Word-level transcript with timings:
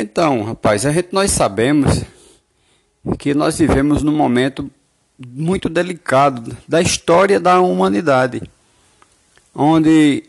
Então, 0.00 0.42
rapaz, 0.44 0.86
a 0.86 0.92
gente 0.92 1.08
nós 1.12 1.30
sabemos 1.30 2.02
que 3.18 3.34
nós 3.34 3.58
vivemos 3.58 4.02
num 4.02 4.16
momento 4.16 4.70
muito 5.18 5.68
delicado 5.68 6.56
da 6.66 6.80
história 6.80 7.38
da 7.38 7.60
humanidade, 7.60 8.40
onde 9.54 10.24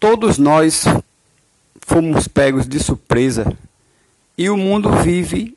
todos 0.00 0.36
nós 0.36 0.82
fomos 1.80 2.26
pegos 2.26 2.66
de 2.66 2.80
surpresa 2.80 3.56
e 4.36 4.50
o 4.50 4.56
mundo 4.56 4.90
vive 4.96 5.56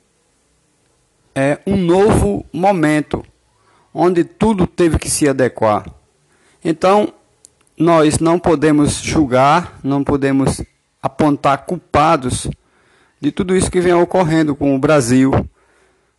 é, 1.34 1.60
um 1.66 1.76
novo 1.76 2.46
momento 2.54 3.26
onde 3.92 4.24
tudo 4.24 4.68
teve 4.68 5.00
que 5.00 5.10
se 5.10 5.28
adequar. 5.28 5.90
Então, 6.64 7.12
nós 7.76 8.20
não 8.20 8.38
podemos 8.38 9.02
julgar, 9.02 9.80
não 9.84 10.04
podemos 10.04 10.62
apontar 11.06 11.68
culpados 11.68 12.50
de 13.22 13.32
tudo 13.32 13.56
isso 13.56 13.70
que 13.70 13.80
vem 13.80 13.94
ocorrendo 13.94 14.56
com 14.56 14.76
o 14.76 14.80
Brasil, 14.80 15.32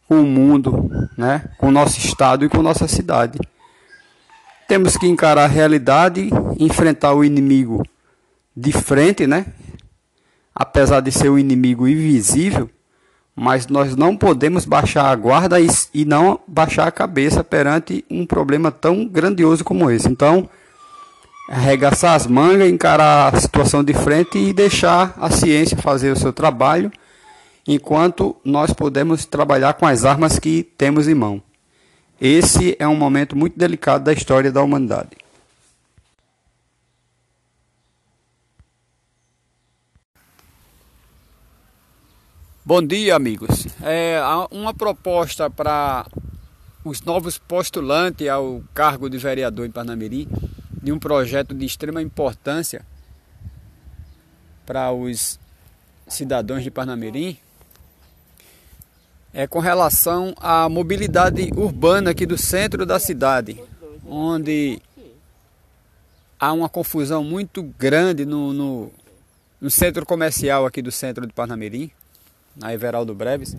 com 0.09 0.21
o 0.21 0.25
mundo, 0.25 0.89
né, 1.19 1.51
com 1.59 1.67
o 1.67 1.73
nosso 1.73 1.99
estado 1.99 2.45
e 2.45 2.49
com 2.49 2.63
nossa 2.63 2.87
cidade. 2.87 3.37
Temos 4.69 4.97
que 4.97 5.09
encarar 5.09 5.45
a 5.45 5.49
realidade, 5.49 6.31
enfrentar 6.57 7.15
o 7.15 7.25
inimigo 7.25 7.83
de 8.57 8.71
frente, 8.71 9.27
né? 9.27 9.47
Apesar 10.55 11.01
de 11.01 11.11
ser 11.11 11.31
um 11.31 11.39
inimigo 11.39 11.89
invisível, 11.89 12.71
mas 13.35 13.67
nós 13.67 13.97
não 13.97 14.17
podemos 14.17 14.65
baixar 14.65 15.07
a 15.07 15.15
guarda 15.17 15.61
e, 15.61 15.67
e 15.93 16.05
não 16.05 16.41
baixar 16.47 16.87
a 16.87 16.93
cabeça 16.93 17.43
perante 17.43 18.05
um 18.09 18.25
problema 18.25 18.71
tão 18.71 19.07
grandioso 19.07 19.65
como 19.65 19.91
esse. 19.91 20.09
Então, 20.09 20.49
arregaçar 21.49 22.15
as 22.15 22.27
mangas, 22.27 22.69
encarar 22.69 23.35
a 23.35 23.41
situação 23.41 23.83
de 23.85 23.95
frente 23.95 24.39
e 24.39 24.53
deixar 24.53 25.15
a 25.17 25.31
ciência 25.31 25.77
fazer 25.77 26.11
o 26.11 26.17
seu 26.17 26.33
trabalho, 26.33 26.91
enquanto 27.67 28.37
nós 28.45 28.73
podemos 28.73 29.25
trabalhar 29.25 29.75
com 29.75 29.87
as 29.87 30.05
armas 30.05 30.39
que 30.39 30.63
temos 30.63 31.09
em 31.09 31.15
mão. 31.15 31.43
Esse 32.21 32.75
é 32.79 32.89
um 32.89 32.97
momento 32.97 33.37
muito 33.37 33.59
delicado 33.59 34.05
da 34.05 34.13
história 34.13 34.51
da 34.51 34.63
humanidade. 34.63 35.11
Bom 42.65 42.83
dia, 42.83 43.15
amigos. 43.15 43.69
É 43.81 44.21
uma 44.51 44.75
proposta 44.75 45.49
para 45.49 46.05
os 46.85 47.01
novos 47.01 47.39
postulantes 47.39 48.27
ao 48.29 48.61
cargo 48.75 49.09
de 49.09 49.19
vereador 49.19 49.67
em 49.67 49.71
Parnamirim 49.71 50.27
de 50.87 50.93
um 50.93 51.01
projeto 51.01 51.53
de 51.53 51.67
extrema 51.67 52.01
importância 52.01 52.87
para 54.65 54.93
os 54.93 55.37
cidadãos 56.07 56.63
de 56.63 56.71
Parnamirim 56.71 57.37
é 59.35 59.49
com 59.49 59.59
relação 59.59 60.33
à 60.39 60.69
mobilidade 60.69 61.51
urbana 61.57 62.13
aqui 62.13 62.25
do 62.25 62.39
centro 62.39 62.87
da 62.87 63.01
cidade, 63.01 63.61
onde 64.07 64.81
há 66.39 66.53
uma 66.53 66.69
confusão 66.69 67.25
muito 67.25 67.65
grande 67.65 68.25
no, 68.25 68.53
no, 68.53 68.93
no 69.61 69.71
centro 69.73 70.07
comercial 70.07 70.65
aqui 70.67 70.81
do 70.81 70.93
centro 70.93 71.27
de 71.27 71.33
Parnamirim, 71.33 71.91
na 72.55 72.73
Everaldo 72.73 73.13
Breves. 73.13 73.57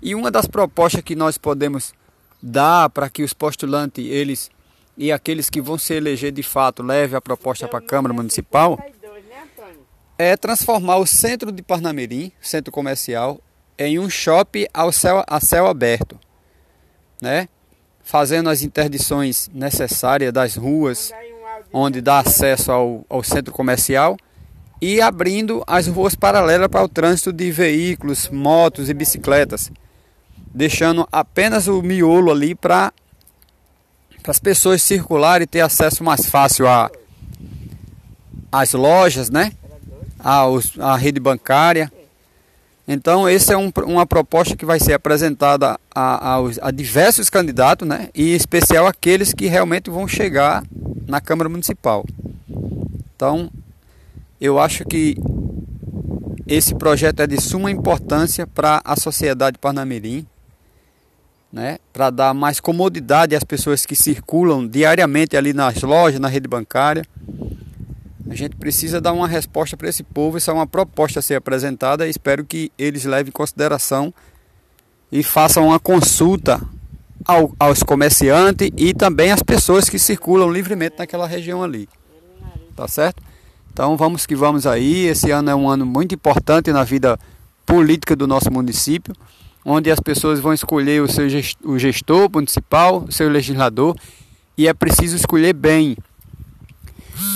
E 0.00 0.14
uma 0.14 0.30
das 0.30 0.46
propostas 0.46 1.02
que 1.02 1.14
nós 1.14 1.36
podemos 1.36 1.92
dar 2.42 2.88
para 2.88 3.10
que 3.10 3.22
os 3.22 3.34
postulantes 3.34 4.02
eles 4.06 4.50
e 4.96 5.10
aqueles 5.10 5.50
que 5.50 5.60
vão 5.60 5.76
se 5.76 5.94
eleger 5.94 6.32
de 6.32 6.42
fato 6.42 6.82
leve 6.82 7.16
a 7.16 7.20
proposta 7.20 7.66
para 7.68 7.78
a 7.78 7.82
Câmara 7.82 8.14
Municipal 8.14 8.78
é 10.16 10.36
transformar 10.36 10.96
o 10.98 11.06
centro 11.06 11.50
de 11.50 11.62
Parnamirim, 11.62 12.30
centro 12.40 12.72
comercial, 12.72 13.40
em 13.76 13.98
um 13.98 14.08
shopping 14.08 14.66
ao 14.72 14.92
céu, 14.92 15.24
a 15.26 15.40
céu 15.40 15.66
aberto, 15.66 16.18
né? 17.20 17.48
fazendo 18.04 18.50
as 18.50 18.62
interdições 18.62 19.50
necessárias 19.52 20.32
das 20.32 20.56
ruas 20.56 21.10
onde 21.72 22.00
dá 22.00 22.20
acesso 22.20 22.70
ao, 22.70 23.04
ao 23.08 23.24
centro 23.24 23.52
comercial 23.52 24.16
e 24.80 25.00
abrindo 25.00 25.64
as 25.66 25.86
ruas 25.86 26.14
paralelas 26.14 26.68
para 26.68 26.84
o 26.84 26.88
trânsito 26.88 27.32
de 27.32 27.50
veículos, 27.50 28.28
motos 28.28 28.90
e 28.90 28.94
bicicletas, 28.94 29.72
deixando 30.54 31.08
apenas 31.10 31.66
o 31.66 31.82
miolo 31.82 32.30
ali 32.30 32.54
para 32.54 32.92
para 34.24 34.30
as 34.30 34.38
pessoas 34.38 34.82
circularem 34.82 35.44
e 35.44 35.46
ter 35.46 35.60
acesso 35.60 36.02
mais 36.02 36.24
fácil 36.24 36.66
a 36.66 36.90
às 38.50 38.72
lojas, 38.72 39.28
né? 39.28 39.52
A, 40.18 40.44
a 40.78 40.96
rede 40.96 41.20
bancária. 41.20 41.92
Então, 42.88 43.28
essa 43.28 43.52
é 43.52 43.56
um, 43.56 43.70
uma 43.84 44.06
proposta 44.06 44.56
que 44.56 44.64
vai 44.64 44.80
ser 44.80 44.94
apresentada 44.94 45.78
a, 45.94 46.36
a, 46.36 46.40
a, 46.62 46.70
diversos 46.70 47.28
candidatos, 47.28 47.86
né? 47.86 48.08
E 48.14 48.32
em 48.32 48.34
especial 48.34 48.86
aqueles 48.86 49.34
que 49.34 49.46
realmente 49.46 49.90
vão 49.90 50.08
chegar 50.08 50.64
na 51.06 51.20
Câmara 51.20 51.50
Municipal. 51.50 52.06
Então, 53.14 53.50
eu 54.40 54.58
acho 54.58 54.86
que 54.86 55.18
esse 56.46 56.74
projeto 56.74 57.20
é 57.20 57.26
de 57.26 57.38
suma 57.42 57.70
importância 57.70 58.46
para 58.46 58.80
a 58.84 58.96
sociedade 58.96 59.58
parnamirim 59.58 60.26
né, 61.54 61.78
para 61.92 62.10
dar 62.10 62.34
mais 62.34 62.58
comodidade 62.58 63.36
às 63.36 63.44
pessoas 63.44 63.86
que 63.86 63.94
circulam 63.94 64.66
diariamente 64.66 65.36
ali 65.36 65.52
nas 65.52 65.80
lojas, 65.82 66.18
na 66.18 66.26
rede 66.26 66.48
bancária. 66.48 67.04
A 68.28 68.34
gente 68.34 68.56
precisa 68.56 69.00
dar 69.00 69.12
uma 69.12 69.28
resposta 69.28 69.76
para 69.76 69.88
esse 69.88 70.02
povo. 70.02 70.36
Isso 70.36 70.50
é 70.50 70.52
uma 70.52 70.66
proposta 70.66 71.20
a 71.20 71.22
ser 71.22 71.36
apresentada. 71.36 72.08
Espero 72.08 72.44
que 72.44 72.72
eles 72.76 73.04
levem 73.04 73.28
em 73.28 73.32
consideração 73.32 74.12
e 75.12 75.22
façam 75.22 75.68
uma 75.68 75.78
consulta 75.78 76.60
ao, 77.24 77.54
aos 77.56 77.84
comerciantes 77.84 78.70
e 78.76 78.92
também 78.92 79.30
às 79.30 79.40
pessoas 79.40 79.88
que 79.88 79.98
circulam 79.98 80.50
livremente 80.50 80.96
naquela 80.98 81.28
região 81.28 81.62
ali. 81.62 81.88
Tá 82.74 82.88
certo? 82.88 83.22
Então 83.72 83.96
vamos 83.96 84.26
que 84.26 84.34
vamos 84.34 84.66
aí. 84.66 85.06
Esse 85.06 85.30
ano 85.30 85.50
é 85.50 85.54
um 85.54 85.68
ano 85.68 85.86
muito 85.86 86.16
importante 86.16 86.72
na 86.72 86.82
vida 86.82 87.16
política 87.64 88.16
do 88.16 88.26
nosso 88.26 88.50
município 88.50 89.14
onde 89.64 89.90
as 89.90 89.98
pessoas 89.98 90.40
vão 90.40 90.52
escolher 90.52 91.00
o 91.00 91.10
seu 91.10 91.28
gestor, 91.28 91.70
o 91.70 91.78
gestor 91.78 92.30
municipal, 92.32 93.04
o 93.08 93.12
seu 93.12 93.28
legislador, 93.28 93.96
e 94.56 94.68
é 94.68 94.74
preciso 94.74 95.16
escolher 95.16 95.52
bem. 95.52 95.96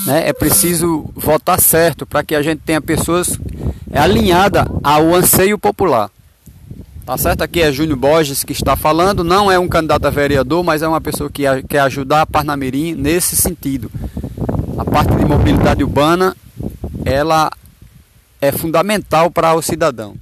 Né? 0.06 0.28
É 0.28 0.33
preciso 0.33 1.11
votar 1.15 1.61
certo 1.61 2.05
para 2.05 2.22
que 2.22 2.34
a 2.34 2.43
gente 2.43 2.61
tenha 2.65 2.81
pessoas 2.81 3.39
alinhadas 3.93 4.66
ao 4.83 5.15
anseio 5.15 5.59
popular. 5.59 6.11
Tá 7.06 7.16
certo? 7.16 7.41
Aqui 7.41 7.62
é 7.62 7.72
Júnior 7.72 7.97
Borges 7.97 8.45
que 8.45 8.53
está 8.53 8.77
falando, 8.77 9.25
não 9.25 9.50
é 9.50 9.59
um 9.59 9.66
candidato 9.66 10.05
a 10.05 10.10
vereador, 10.10 10.62
mas 10.62 10.83
é 10.83 10.89
uma 10.89 11.00
pessoa 11.00 11.31
que 11.31 11.45
quer 11.66 11.81
ajudar 11.81 12.21
a 12.21 12.27
Parnamirim 12.27 12.95
nesse 12.95 13.34
sentido. 13.34 13.91
A 14.77 14.84
parte 14.84 15.15
de 15.16 15.25
mobilidade 15.25 15.83
urbana, 15.83 16.37
ela 17.06 17.50
é 18.43 18.53
fundamental 18.53 19.31
para 19.31 19.55
o 19.55 19.62
cidadão. 19.62 20.16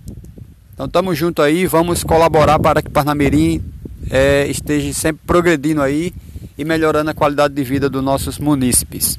Então 0.77 0.85
estamos 0.85 1.17
juntos 1.17 1.43
aí, 1.43 1.67
vamos 1.67 2.05
colaborar 2.05 2.59
para 2.59 2.83
que 2.83 2.91
Parnamirim 2.91 3.65
é, 4.11 4.47
esteja 4.47 4.93
sempre 4.93 5.27
progredindo 5.27 5.81
aí 5.81 6.13
e 6.59 6.67
melhorando 6.67 7.09
a 7.09 7.15
qualidade 7.15 7.55
de 7.55 7.65
vida 7.65 7.89
dos 7.89 8.05
nossos 8.05 8.39
munícipes. 8.39 9.17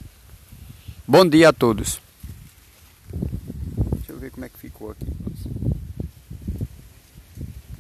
Bom 1.08 1.28
dia 1.28 1.50
a 1.50 1.54
todos. 1.54 2.00
Deixa 3.12 4.12
eu 4.12 4.20
ver 4.20 4.30
como 4.30 4.46
é 4.46 4.50
que 4.50 4.60
ficou 4.60 4.92
aqui. 4.92 5.08